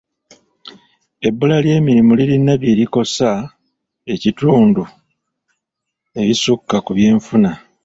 Ebbula 1.27 1.55
ly'emirimu 1.65 2.11
lirina 2.19 2.53
bye 2.61 2.77
likosa 2.79 3.29
ekitundu 4.13 4.83
ebisukka 6.21 6.77
ku 6.85 6.91
byenfuna. 6.97 7.51